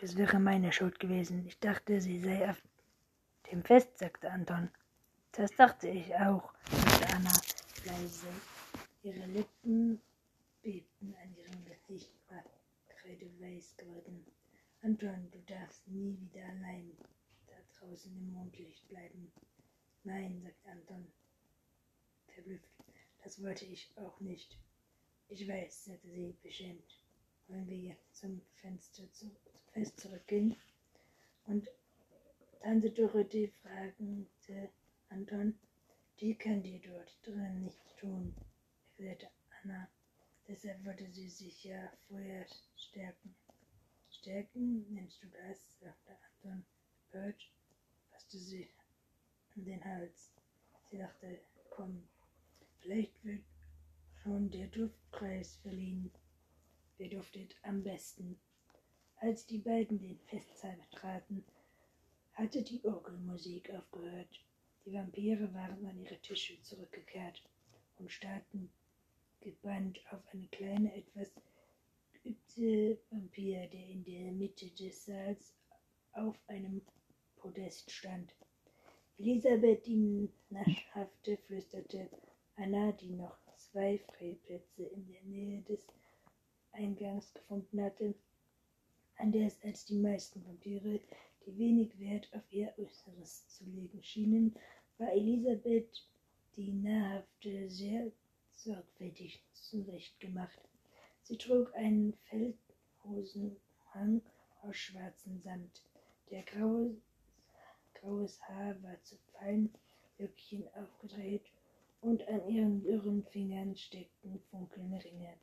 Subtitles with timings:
[0.00, 1.46] Das wäre meine Schuld gewesen.
[1.46, 2.62] Ich dachte, sie sei auf
[3.52, 4.70] dem Fest, sagte Anton.
[5.32, 7.32] Das dachte ich auch, sagte Anna
[7.84, 8.28] leise.
[9.02, 10.00] Ihre Lippen
[10.62, 12.42] bebten an ihrem Gesicht, war
[12.88, 14.24] kreideweiß geworden.
[14.80, 16.96] Anton, du darfst nie wieder allein
[17.46, 19.30] da draußen im Mondlicht bleiben.
[20.04, 21.12] Nein, sagte Anton,
[22.26, 22.70] verblüfft.
[23.22, 24.58] Das wollte ich auch nicht.
[25.28, 26.99] Ich weiß, sagte sie beschämt.
[27.50, 29.36] Wollen wir zum Fenster zu, zum
[29.72, 30.54] Fest zurückgehen?
[31.46, 31.68] Und
[32.60, 34.70] Tante Dorothee fragte
[35.08, 35.58] Anton,
[36.20, 38.36] die kann dir dort drin nichts tun,
[38.90, 39.28] erklärte
[39.62, 39.90] Anna.
[40.46, 43.34] Deshalb wollte sie sich ja vorher stärken.
[44.10, 45.76] Stärken nennst du das?
[45.80, 46.64] sagte Anton.
[47.10, 47.50] Bert
[48.12, 48.70] fasste sie
[49.56, 50.30] an den Hals.
[50.88, 52.08] Sie dachte, komm,
[52.78, 53.42] vielleicht wird
[54.22, 56.12] schon der Duftpreis verliehen.
[57.00, 58.38] Wer duftet am besten?
[59.16, 61.42] Als die beiden den Festsaal betraten,
[62.34, 64.44] hatte die Orgelmusik aufgehört.
[64.84, 67.42] Die Vampire waren an ihre Tische zurückgekehrt
[67.96, 68.70] und starrten
[69.40, 71.32] gebannt auf eine kleine, etwas
[72.12, 75.54] geübte Vampir, der in der Mitte des Saals
[76.12, 76.82] auf einem
[77.36, 78.34] Podest stand.
[79.16, 82.10] Elisabeth, die naschhafte, flüsterte
[82.56, 85.86] Anna, die noch zwei Freiplätze in der Nähe des
[86.80, 88.14] Eingangs gefunden hatte,
[89.18, 90.98] anders als die meisten Vampire,
[91.44, 94.54] die wenig Wert auf ihr Äußeres zu legen schienen,
[94.96, 96.06] war Elisabeth
[96.56, 98.10] die nahrhafte sehr
[98.52, 100.58] sorgfältig zurechtgemacht.
[101.22, 104.22] Sie trug einen Feldhosenhang
[104.62, 105.82] aus schwarzem Samt.
[106.30, 106.96] Der graue,
[107.92, 109.70] graues Haar war zu fein
[110.18, 111.44] Löckchen aufgedreht
[112.00, 115.34] und an ihren dürren Fingern steckten funkelnde Ringe.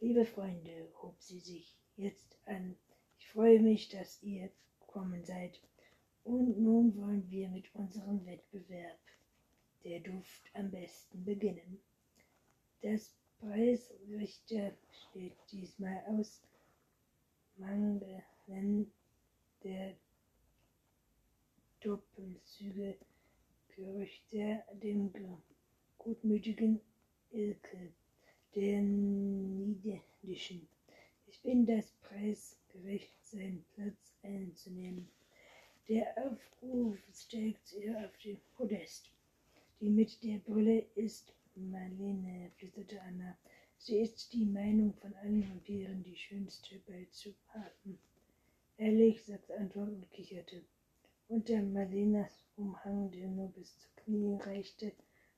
[0.00, 2.76] Liebe Freunde, hob sie sich jetzt an,
[3.18, 5.60] ich freue mich, dass ihr gekommen seid.
[6.24, 8.98] Und nun wollen wir mit unserem Wettbewerb
[9.84, 11.80] der Duft am besten beginnen.
[12.82, 16.42] Das Preisrichter steht diesmal aus
[17.56, 18.92] Mangelen
[19.62, 19.94] der
[21.80, 22.96] Doppelzüge
[23.76, 25.12] Gerüchte dem
[25.98, 26.80] gutmütigen
[27.30, 27.92] Ilke,
[28.54, 30.68] der Niedischen.
[31.26, 35.08] Ich bin das Preisgericht, seinen Platz einzunehmen.
[35.88, 39.10] Der Aufruf steigt ihr auf den Podest.
[39.80, 43.36] Die mit der Brille ist Marlene, flüsterte Anna.
[43.76, 47.98] Sie ist die Meinung von allen Vampiren die schönste beizubehalten.
[48.78, 50.62] Ehrlich, sagte Anton und kicherte.
[51.26, 54.92] Unter Marlenas Umhang, der nur bis zu Knie reichte,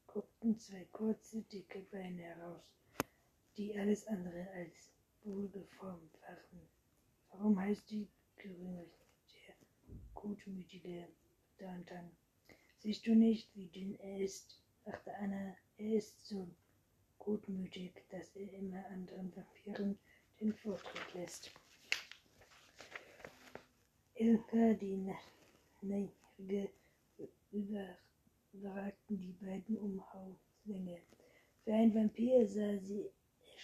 [0.06, 2.76] guckten zwei kurze, dicke Beine heraus,
[3.56, 4.92] die alles andere als
[5.24, 6.68] wohlgeformt waren.
[7.30, 8.90] Warum heißt die Gerüge
[9.32, 9.54] der
[10.14, 11.08] gutmütige
[11.58, 12.10] Dantan?
[12.78, 14.62] Siehst du nicht, wie dünn er ist?
[14.84, 15.56] dachte Anna.
[15.78, 16.48] Er ist so
[17.18, 19.98] gutmütig, dass er immer anderen Vampiren
[20.40, 21.50] den Vortritt lässt.
[24.14, 25.12] Ilka, die
[25.82, 26.70] Neige,
[28.52, 31.00] überragten die beiden Umhauswänge.
[31.64, 33.10] Für ein Vampir sah sie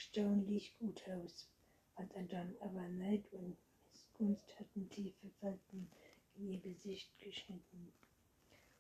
[0.03, 1.49] erstaunlich gut aus,
[1.95, 3.57] fand Anton, aber Neid und
[3.93, 5.89] Missgunst hatten tiefe Falten
[6.35, 7.93] in ihr Gesicht geschnitten.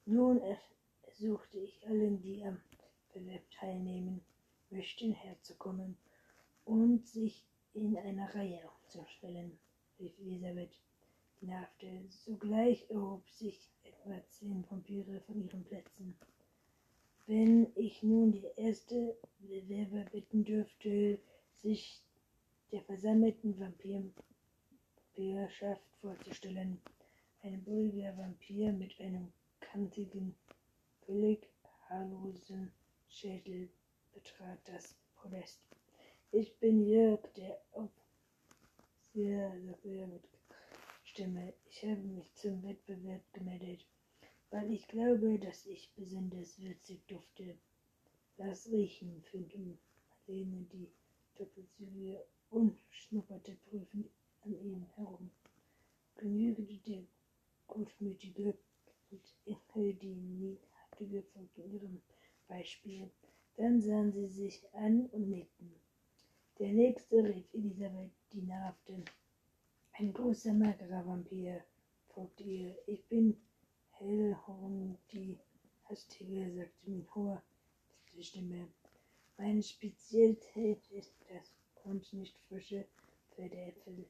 [0.04, 0.40] Nun
[1.02, 2.60] ersuchte ich allen, die am
[3.12, 4.20] Wettbewerb teilnehmen
[4.70, 5.96] möchten, herzukommen
[6.64, 9.56] und sich in einer Reihe aufzustellen,
[10.00, 10.76] rief Elisabeth.
[11.40, 12.04] Die nervte.
[12.08, 16.16] Sogleich erhob sich etwa zehn Vampire von ihren Plätzen.
[17.26, 21.20] Wenn ich nun die erste Bewerber bitten dürfte,
[21.54, 22.02] sich
[22.72, 23.54] der versammelten
[25.14, 26.80] Vampirschaft vorzustellen.
[27.42, 30.34] Ein bulliger Vampir mit einem kantigen,
[31.06, 31.48] völlig
[31.88, 32.72] haarlosen
[33.08, 33.68] Schädel
[34.12, 35.60] betrat das Podest.
[36.30, 40.22] Ich bin Jörg, der Aufseher, sagte er mit
[41.04, 41.52] Stimme.
[41.68, 43.86] Ich habe mich zum Wettbewerb gemeldet,
[44.52, 47.56] weil ich glaube, dass ich besonders würzig dufte.
[48.36, 50.88] Das Riechen fühlte Marlene die
[51.36, 54.10] Doppelzüge und schnupperte prüfend
[54.44, 55.30] an ihm herum.
[56.16, 57.02] Genügte der
[57.66, 58.54] gutmütige
[59.08, 59.24] und
[60.02, 62.02] niedrige von ihrem
[62.46, 63.10] Beispiel.
[63.56, 65.72] Dann sahen sie sich an und nickten.
[66.58, 69.02] Der nächste rief Elisabeth, die nervte.
[69.94, 71.64] Ein großer, magerer Vampir,
[72.08, 72.76] folgte ihr.
[72.86, 73.36] Ich bin
[74.04, 75.38] Hellhorn, die
[75.84, 77.40] hastige, sagte mit hoher
[78.20, 78.66] Stimme.
[79.38, 81.54] Meine Spezialität ist das
[81.84, 82.84] und nicht frische
[83.30, 84.04] Pferdeäpfel.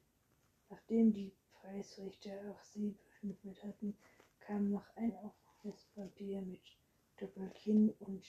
[0.70, 1.30] Nachdem die
[1.60, 3.94] Preisrichter auch sie beschnüffelt hatten,
[4.40, 6.62] kam noch ein offenes Vampir mit
[7.18, 8.24] Doppelkinn und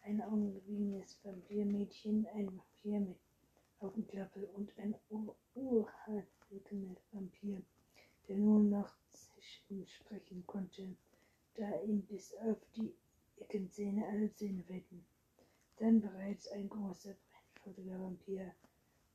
[0.00, 3.18] ein augengebiegenes Vampirmädchen, ein Vampir mit
[3.80, 4.94] Augenklappe und ein
[5.54, 7.60] urhaltender Vampir,
[8.26, 8.94] der nur noch
[9.42, 10.96] sprechen konnte,
[11.54, 12.94] da ihm bis auf die
[13.36, 15.04] Eckenzähne alle Zähne fehlten.
[15.76, 17.14] Dann bereits ein großer,
[17.62, 18.54] brennschultiger Vampir.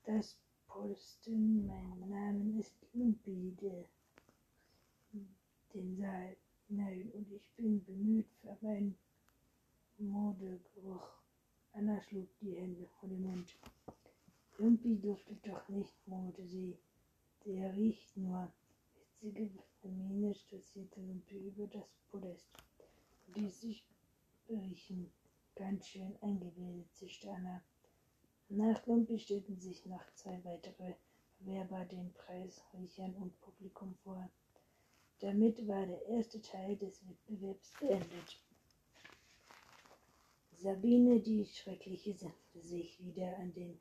[0.06, 0.38] Das
[0.68, 3.86] Posten, mein Name ist Lumpi, der
[5.74, 6.36] den Saal
[6.68, 8.98] hinein und ich bin bemüht für meinen
[9.98, 11.10] Modegeruch.
[11.74, 13.56] Anna schlug die Hände vor den Mund.
[14.57, 16.77] Lumpi duftet doch nicht, murmelte sie.
[17.45, 18.51] Der riecht nur.
[19.21, 22.47] Witzige Miene stolzierte Lumpi über das Podest
[23.27, 23.85] und ließ sich
[24.50, 25.12] riechen.
[25.56, 27.63] Ganz schön eingebildet, zischte Anna.
[28.50, 30.94] Nach Lumpi stellten sich noch zwei weitere
[31.39, 34.29] Bewerber den Preisriechern und Publikum vor.
[35.19, 38.39] Damit war der erste Teil des Wettbewerbs beendet.
[40.51, 43.79] Sabine, die Schreckliche, setzte sich wieder an, den,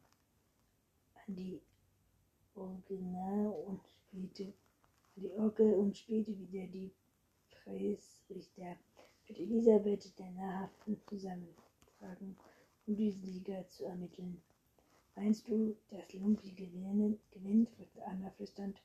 [1.27, 1.61] an die
[2.55, 4.55] Original und spielte
[5.17, 6.93] die Orgel und spielte wieder die
[7.51, 8.77] Preisrichter
[9.29, 12.37] mit Elisabeth der nahrhaften zusammentragen,
[12.87, 14.43] um die Sieger zu ermitteln.
[15.17, 17.71] Meinst du, dass Lumpi gewinnen, gewinnt?
[17.71, 18.81] fragte Anna flüsternd.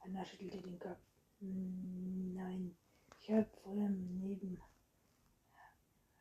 [0.00, 1.00] Anna schüttelte den Kopf.
[1.40, 2.76] Nein,
[3.20, 4.60] ich habe früher neben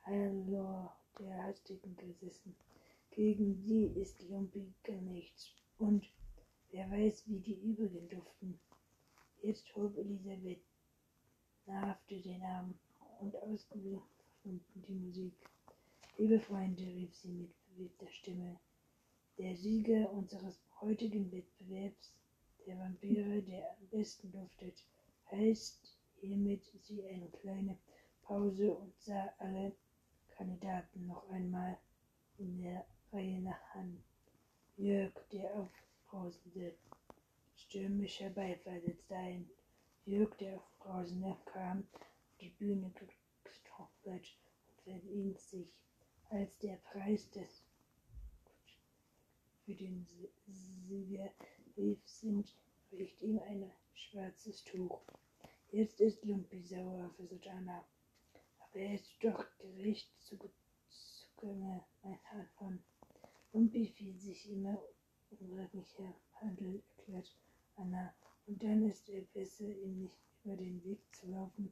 [0.03, 2.55] Hallor der Hastigen gesessen.
[3.11, 5.53] Gegen die ist Lumpi gar nichts.
[5.77, 6.09] Und
[6.71, 8.57] wer weiß, wie die übrigen duften.
[9.43, 10.61] Jetzt hob Elisabeth
[11.65, 12.75] nahrhafte den Arm
[13.19, 14.01] und ausgeblieben
[14.43, 15.33] die Musik.
[16.17, 18.59] Liebe Freunde, rief sie mit bewegter Stimme,
[19.39, 22.13] der Sieger unseres heutigen Wettbewerbs,
[22.67, 24.85] der Vampire, der am besten duftet,
[25.31, 27.79] heißt hiermit sie eine kleine
[28.21, 29.75] Pause und sah alle
[30.29, 31.79] Kandidaten noch einmal
[32.37, 34.03] in der Reihe nach an.
[34.77, 36.75] Jörg, der aufbrausende,
[37.61, 39.49] stürmischer Beifall setzte ein.
[40.05, 42.91] Jörg, der aufbrausende, kam auf die Bühne
[43.43, 44.37] gestoppelt
[44.67, 45.73] und verdient sich
[46.29, 47.63] als der Preis des
[49.65, 50.05] für den
[50.47, 51.31] Sieger
[51.77, 52.53] rief sind,
[52.91, 55.01] riecht ihm ein schwarzes Tuch.
[55.71, 57.85] Jetzt ist Lumpi sauer, versucht Anna.
[58.59, 60.37] Aber er ist doch gerecht zu
[60.89, 62.19] Zugange, mein
[62.57, 62.83] von.
[63.53, 64.81] Lumpi fiel sich immer
[65.29, 67.37] unglücklicher Handel, erklärt
[67.81, 68.13] Anna.
[68.45, 71.71] Und dann ist er besser, ihm nicht über den Weg zu laufen.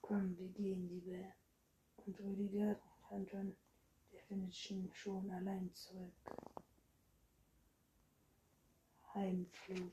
[0.00, 1.32] Komm, wir gehen lieber.
[2.04, 2.78] Und Rüdiger
[3.10, 3.56] Anton,
[4.12, 6.12] der findet schon allein zurück.
[9.14, 9.92] Heimflug.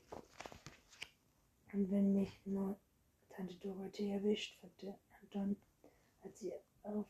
[1.72, 2.78] Und wenn mich nur
[3.30, 5.56] Tante Dorothee erwischt, fragte Anton,
[6.22, 7.06] als sie auf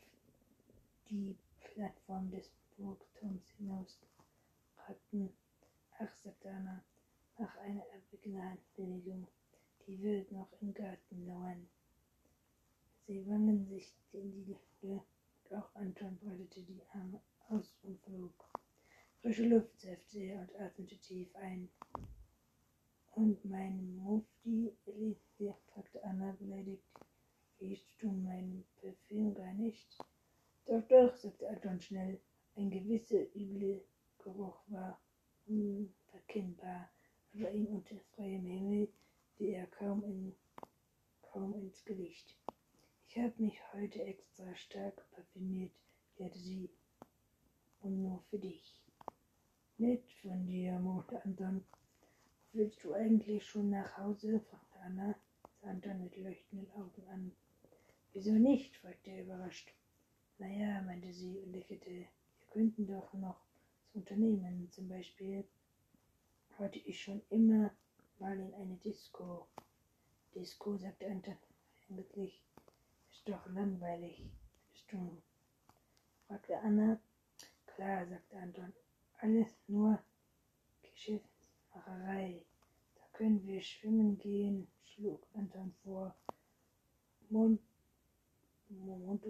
[1.09, 3.97] die Plattform des Burgturms hinaus
[4.77, 5.33] ragten.
[5.97, 6.83] Ach, sagte Anna,
[7.39, 9.27] mach eine erquickende Handbewegung.
[9.87, 11.69] Die wird noch im Garten lauern.
[13.07, 15.01] Sie wangen sich in die Lüfte
[15.43, 18.33] und auch Anton breitete die Arme aus und flog.
[19.21, 21.69] Frische Luft setzte er und atmete tief ein.
[23.11, 26.83] Und mein Mufti, Elise, fragte Anna beleidigt,
[27.59, 29.97] riechst du mein Parfüm gar nicht?
[30.65, 32.19] Doch, doch, sagte Anton schnell.
[32.55, 33.81] Ein gewisser üble
[34.19, 34.99] Geruch war
[35.47, 36.89] unverkennbar,
[37.33, 38.89] aber ihn unter freiem Himmel,
[39.37, 40.35] wie er kaum, in,
[41.21, 42.35] kaum ins Gewicht.
[43.07, 45.71] Ich habe mich heute extra stark parfümiert,
[46.17, 46.69] lehrte sie,
[47.81, 48.81] und nur für dich.
[49.77, 51.63] Nett von dir, murrte Anton.
[52.51, 54.41] Willst du eigentlich schon nach Hause?
[54.41, 55.15] fragte Anna,
[55.61, 57.31] sah Anton mit leuchtenden Augen an.
[58.13, 58.75] Wieso nicht?
[58.77, 59.73] fragte er überrascht.
[60.37, 61.89] Naja, meinte sie und lächelte.
[61.91, 64.69] Wir könnten doch noch was unternehmen.
[64.71, 65.45] Zum Beispiel
[66.59, 67.71] wollte ich schon immer
[68.19, 69.47] mal in eine Disco.
[70.35, 71.37] Disco, sagte Anton
[71.87, 72.43] endlich.
[73.09, 74.25] Ist doch langweilig.
[74.73, 75.21] Bist du?
[76.27, 76.99] fragte Anna.
[77.65, 78.73] Klar, sagte Anton.
[79.19, 80.03] Alles nur
[80.83, 82.43] Geschäftsmacherei.
[82.95, 86.13] Da können wir schwimmen gehen, schlug Anton vor.
[87.29, 87.61] Mund,
[88.67, 89.23] Mund,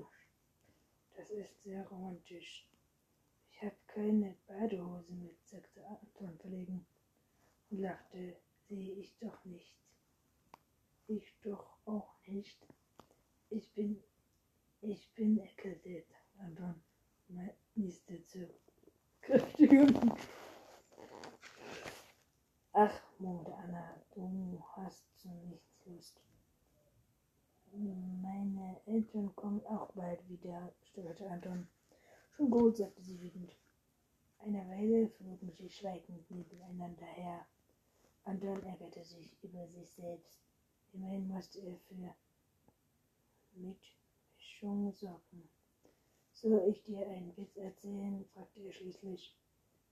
[1.16, 2.68] das ist sehr romantisch.
[3.52, 6.86] Ich habe keine Badehose mit, sagte Anton verlegen
[7.70, 8.36] und lachte.
[8.68, 9.76] Sehe ich doch nicht.
[11.08, 12.60] Ich doch auch nicht.
[13.50, 14.04] Ich bin,
[14.82, 16.06] ich bin erkältet,
[16.38, 16.76] Anton
[17.80, 18.50] nieste zu
[19.22, 20.14] kräftigen.
[22.74, 26.22] Ach, murmelte Anna, du hast zu nichts Lust.
[27.72, 31.68] Meine Eltern kommen auch bald wieder, stöberte Anton.
[32.32, 33.56] Schon gut, sagte sie wütend.
[34.40, 37.46] Eine Weile flogen sie schweigend nebeneinander her.
[38.24, 40.40] Anton ärgerte sich über sich selbst.
[40.94, 42.16] Immerhin musste er für
[43.54, 45.50] Mitmischung sorgen.
[46.34, 48.26] Soll ich dir einen Witz erzählen?
[48.34, 49.36] fragte er schließlich.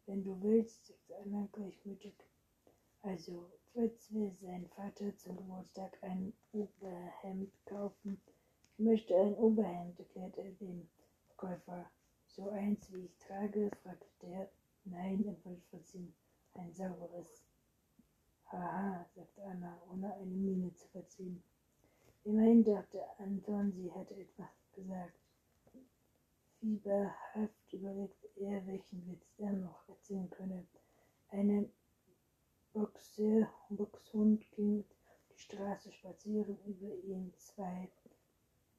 [0.05, 2.15] Wenn du willst, sagte Anna gleichmütig.
[3.01, 8.21] Also, Fritz will seinen Vater zum Geburtstag ein Oberhemd kaufen.
[8.73, 10.87] Ich möchte ein Oberhemd, erklärte er dem
[11.27, 11.89] Verkäufer.
[12.27, 14.49] So eins, wie ich trage, fragte der.
[14.85, 16.13] Nein, antwortete Fritz ihm.
[16.53, 17.46] Ein sauberes.
[18.51, 21.43] Haha, sagte Anna, ohne eine Miene zu verziehen.
[22.23, 25.19] Immerhin dachte Anton, sie hätte etwas gesagt.
[26.59, 30.65] Fieberhaft überlegte er, welchen Witz er noch erzählen könne.
[31.29, 31.69] Eine
[32.73, 34.83] Boxe, Boxhund ging
[35.31, 37.89] die Straße spazieren, über ihn zwei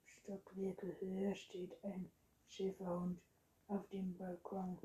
[0.04, 2.10] Stockwerke höher steht ein
[2.48, 3.20] Schäferhund
[3.68, 4.78] auf dem Balkon.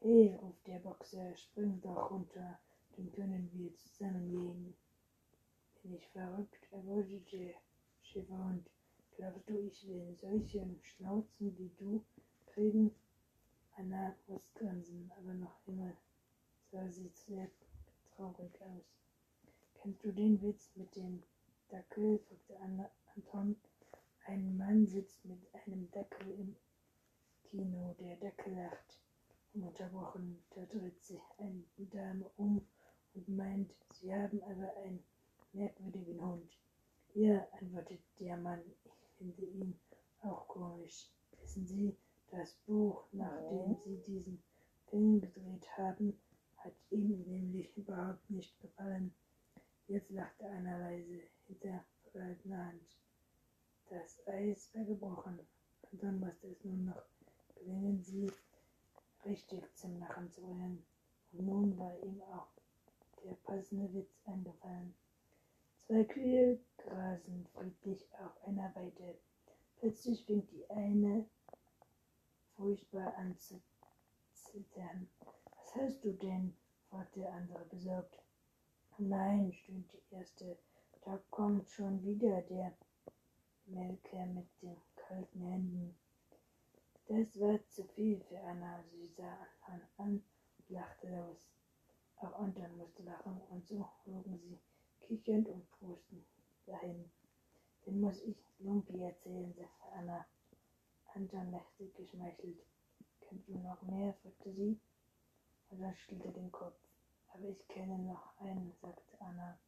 [0.00, 2.58] Hey, ruft der Boxer, spring doch runter,
[3.00, 4.74] dann können wir zusammen gehen.
[5.82, 7.54] Bin ich verrückt, erwiderte der
[8.02, 8.68] Schäferhund.
[9.16, 12.04] Glaubst du, ich will solche Schnauzen wie du
[12.44, 12.90] kriegen?
[13.76, 14.42] Anna muss
[15.16, 15.92] aber noch immer
[16.70, 17.48] sah sie sehr
[18.14, 18.84] traurig aus.
[19.80, 21.22] Kennst du den Witz mit dem
[21.70, 22.18] Dackel?
[22.18, 23.56] fragte Anna, Anton.
[24.26, 26.54] Ein Mann sitzt mit einem Dackel im
[27.44, 27.96] Kino.
[27.98, 29.00] Der Dackel lacht.
[29.54, 32.60] Ununterbrochen, da dreht sich eine Dame um
[33.14, 35.02] und meint, sie haben aber einen
[35.52, 36.50] merkwürdigen Hund.
[37.14, 39.78] Ja, antwortet der Mann, ich finde ihn
[40.22, 41.10] auch komisch.
[41.40, 41.96] Wissen Sie,
[42.30, 44.42] das Buch, nachdem Sie diesen
[44.88, 46.18] Film gedreht haben,
[46.58, 49.12] hat ihm nämlich überhaupt nicht gefallen.
[49.88, 52.96] Jetzt lachte einer leise hinter verhaltener Hand.
[53.88, 55.40] Das Eis war gebrochen,
[55.90, 57.02] und dann musste es nur noch
[57.56, 58.30] gelingen, sie
[59.24, 60.84] richtig zum Lachen zu bringen.
[61.32, 62.46] Und nun war ihm auch
[63.24, 64.94] der passende Witz eingefallen.
[65.86, 69.18] Zwei Kühe grasen friedlich auf einer Weide.
[69.78, 71.26] Plötzlich fing die eine
[72.56, 73.60] furchtbar an zu
[74.32, 75.08] zittern.
[75.44, 76.54] Was hörst du denn?
[76.88, 78.18] fragte der andere besorgt.
[78.98, 80.58] Nein, stöhnte die erste,
[81.04, 82.74] da kommt schon wieder der
[83.66, 85.94] Melker mit den kalten Händen.
[87.06, 88.84] Das war zu viel für Anna.
[88.92, 90.22] Sie sah Anton an
[90.58, 91.48] und lachte los.
[92.20, 94.58] Auch Anton musste lachen und so flogen sie
[95.00, 96.26] kichernd und prustend
[96.66, 97.10] dahin.
[97.86, 100.26] Den muss ich Lumpi erzählen, sagte Anna.
[101.14, 102.60] Anton lächelte geschmeichelt.
[103.20, 104.12] Kennst du noch mehr?
[104.22, 104.78] fragte sie.
[105.70, 106.76] Und schüttelte den Kopf.
[107.32, 109.58] Aber ich kenne noch einen, sagte Anna.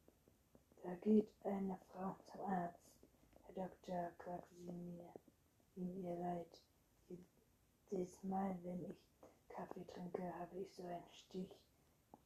[0.83, 2.79] Da geht eine Frau zum Arzt.
[3.45, 5.09] Herr Doktor, klagte sie mir,
[5.77, 6.61] ihm ihr Leid.
[7.91, 8.97] Jedes Mal, wenn ich
[9.49, 11.51] Kaffee trinke, habe ich so einen Stich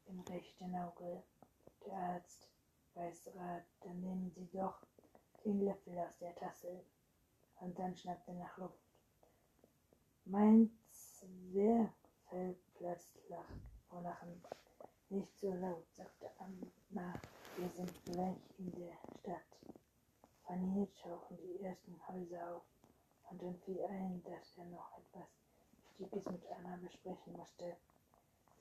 [0.09, 1.23] im rechten Auge.
[1.85, 2.49] Der Arzt
[2.95, 4.81] weiß Rat, dann nehmen Sie doch
[5.45, 6.85] den Löffel aus der Tasse.
[7.61, 8.79] Und dann schnappt er nach Luft.
[10.25, 13.17] Mein Zwerchfell platzt
[13.89, 14.43] vor Lachen.
[15.09, 17.15] Nicht so laut, sagte Anna.
[17.57, 19.77] Wir sind gleich in der Stadt.
[20.47, 22.63] Von hier tauchen die ersten Häuser auf.
[23.31, 25.29] Und dann fiel ein, dass er noch etwas
[25.99, 27.77] Wichtiges mit Anna besprechen musste.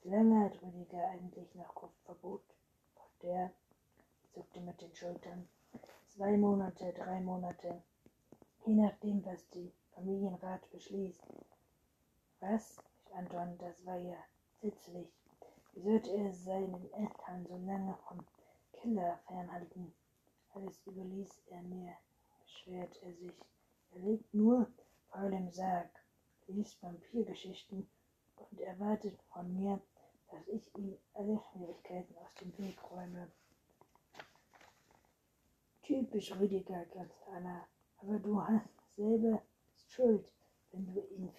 [0.02, 2.42] Wie lange hat Rüdiger eigentlich noch Gruftverbot?
[3.22, 3.50] Der
[4.32, 5.48] zuckte mit den Schultern.
[6.08, 7.82] Zwei Monate, drei Monate.
[8.64, 11.22] Je nachdem, was die Familienrat beschließt.
[12.40, 12.78] Was?
[13.06, 14.16] Ich Anton, das war ja
[14.60, 15.08] sitzlich.
[15.72, 18.24] Wie sollte er seinen Eltern so lange vom
[18.72, 19.94] Keller fernhalten?
[20.54, 21.96] Alles überließ er mir,
[22.42, 23.44] beschwert er sich.
[23.92, 24.70] Er liegt nur
[25.10, 25.90] faul im Sarg
[26.48, 27.88] liest Vampirgeschichten
[28.50, 29.80] und erwartet von mir,
[30.30, 33.30] dass ich ihm alle Schwierigkeiten aus dem Weg räume.
[35.82, 37.66] Typisch Rüdiger, grinste Anna,
[37.98, 39.42] aber du hast selber
[39.88, 40.30] Schuld,
[40.72, 41.30] wenn du ihn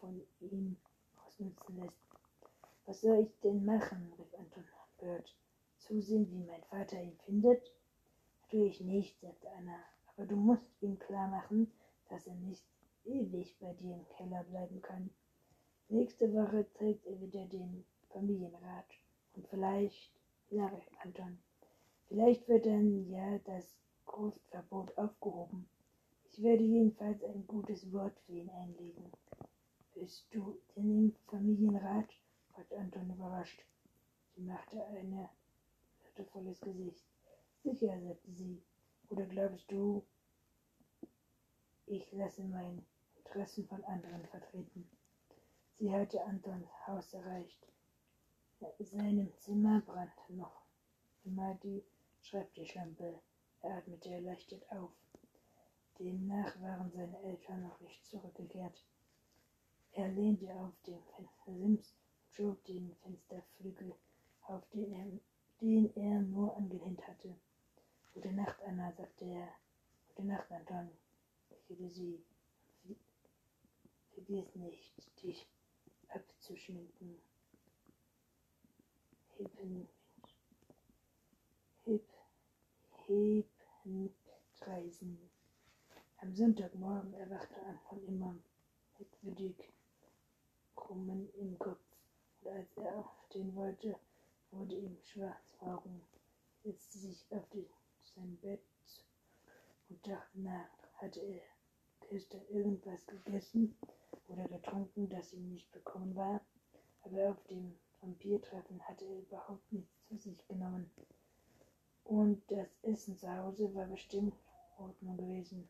[0.00, 0.76] von ihm
[1.26, 1.98] ausnutzen lässt.
[2.86, 4.12] Was soll ich denn machen?
[4.18, 4.64] rief Anton
[5.00, 5.34] empört.
[5.78, 7.72] Zusehen, wie mein Vater ihn findet?
[8.42, 11.72] Natürlich nicht, sagte Anna, aber du musst ihm klar machen,
[12.08, 12.64] dass er nicht
[13.04, 15.10] ewig bei dir im Keller bleiben kann.
[15.92, 18.86] Nächste Woche trägt er wieder den Familienrat.
[19.34, 20.12] Und vielleicht,
[20.48, 20.70] ja,
[21.02, 21.36] Anton,
[22.06, 25.68] vielleicht wird dann ja das Großverbot aufgehoben.
[26.30, 29.10] Ich werde jedenfalls ein gutes Wort für ihn einlegen.
[29.92, 32.08] Bist du denn im Familienrat?
[32.52, 33.64] fragte Anton überrascht.
[34.36, 35.28] Sie machte eine
[35.98, 37.04] zweifelvolles Gesicht.
[37.64, 38.62] Sicher, sagte sie.
[39.08, 40.04] Oder glaubst du,
[41.86, 42.80] ich lasse meine
[43.16, 44.88] Interessen von anderen vertreten?
[45.80, 47.66] Sie hatte Antons Haus erreicht.
[48.76, 50.66] In seinem Zimmer brannte noch
[51.24, 51.82] immer die
[52.20, 53.18] Schreibtischlampe.
[53.62, 54.90] Er atmete erleichtert auf.
[55.98, 58.84] Demnach waren seine Eltern noch nicht zurückgekehrt.
[59.92, 63.94] Er lehnte auf dem Fenstersims und schob den Fensterflügel,
[64.48, 65.06] auf den er,
[65.62, 67.34] den er nur angelehnt hatte.
[68.12, 69.48] Gute Nacht, Anna, sagte er.
[70.08, 70.90] Gute Nacht, Anton,
[71.48, 72.22] lächelte sie.
[74.12, 75.48] Vergiss nicht, dich
[76.14, 77.20] abzuschminken.
[79.36, 79.88] Hippen,
[81.84, 82.06] hip,
[83.06, 85.18] Hepenkreisen.
[86.18, 88.36] Am Sonntagmorgen erwachte Anton immer
[88.98, 89.56] merkwürdig
[90.74, 91.80] Krummen im Kopf,
[92.40, 93.96] und als er aufstehen wollte,
[94.50, 96.02] wurde ihm schwarz vor Augen,
[96.62, 97.68] setzte sich auf die,
[98.02, 98.60] sein Bett
[99.88, 101.42] und dachte nach, hatte er
[102.08, 103.76] gestern irgendwas gegessen
[104.40, 106.40] oder getrunken, das ihm nicht bekommen war,
[107.02, 110.90] aber auf dem Vampirtreffen hatte er überhaupt nichts zu sich genommen.
[112.04, 114.34] Und das Essen zu Hause war bestimmt
[114.78, 115.68] Ordnung gewesen.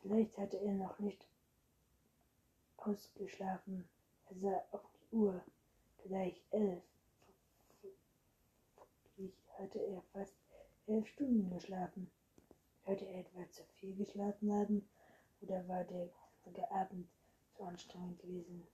[0.00, 1.26] Vielleicht hatte er noch nicht
[2.76, 3.84] ausgeschlafen.
[4.30, 5.40] Er sah auf die Uhr.
[6.04, 6.82] Gleich elf.
[8.74, 10.34] Vermutlich hatte er fast
[10.86, 12.10] elf Stunden geschlafen.
[12.84, 14.88] Hörte er etwa zu viel geschlafen haben?
[15.42, 17.08] Oder war der Abend
[17.62, 18.66] anstrengend gewesen?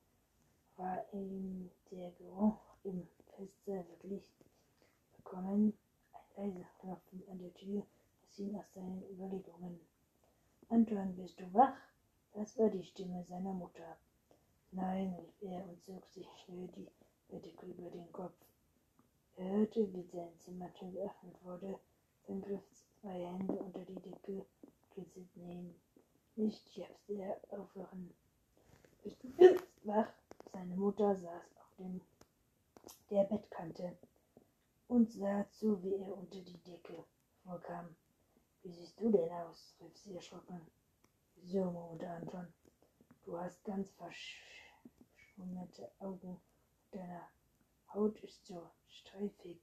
[0.77, 4.33] War ihm der Geruch im Fenster wirklich
[5.17, 5.73] bekommen?
[6.37, 7.87] Ein leiser Klopfen an der Tür
[8.23, 9.81] riss ihn aus seinen Überlegungen.
[10.69, 11.77] Anton, bist du wach?
[12.35, 13.97] Das war die Stimme seiner Mutter.
[14.71, 16.89] Nein, rief er und zog sich schnell die
[17.29, 18.37] Bettdecke über den Kopf.
[19.37, 21.79] Er hörte, wie sein Zimmertür geöffnet wurde,
[22.27, 22.63] dann griff
[23.01, 24.45] zwei Hände unter die Decke,
[24.91, 25.75] kitzelten ihn.
[26.37, 28.13] Nicht, japste er aufhören.
[29.03, 30.13] Bist du jetzt wach?
[30.53, 32.01] Seine Mutter saß auf dem,
[33.11, 33.97] der Bettkante
[34.89, 37.05] und sah zu, wie er unter die Decke
[37.45, 37.95] vorkam.
[38.63, 39.77] Wie siehst du denn aus?
[39.81, 40.61] rief sie erschrocken.
[41.45, 42.53] So, murmelte Anton.
[43.25, 45.69] Du hast ganz verschwungene
[46.01, 46.41] Augen.
[46.91, 47.21] Deine
[47.95, 49.61] Haut ist so streifig.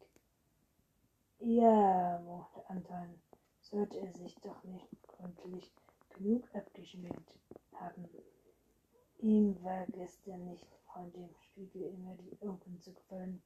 [1.39, 3.21] Ja, murmelte Anton.
[3.59, 5.73] Sollte er sich doch nicht gründlich
[6.09, 7.37] genug abgeschminkt
[7.73, 8.07] haben.
[9.19, 13.41] Ihm war gestern nicht von dem Spiegel immer die Augen zu gefallen.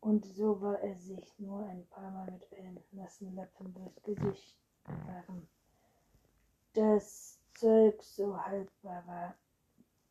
[0.00, 4.56] Und so war er sich nur ein paar Mal mit einem nassen Lappen durchs Gesicht
[4.84, 5.48] gefahren.
[6.74, 9.34] Das Zeug so haltbar war,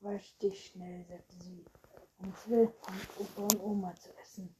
[0.02, 1.64] wasch dich schnell, sagte sie,
[2.20, 4.54] um zwölf von Opa und Oma zu essen.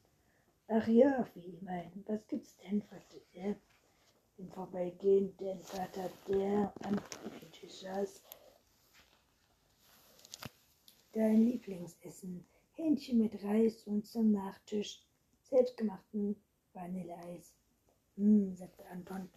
[0.70, 2.04] Ach ja, fiel ihm.
[2.06, 2.82] Was gibt's denn?
[2.82, 3.56] fragte er.
[4.38, 8.24] Im Vorbeigehen den Vater, der am Küchentisch saß.
[11.18, 12.46] Dein Lieblingsessen.
[12.74, 15.04] Hähnchen mit Reis und zum Nachtisch
[15.42, 16.36] selbstgemachten
[16.74, 17.56] Vanilleeis.
[18.18, 19.28] Hm, sagte Anton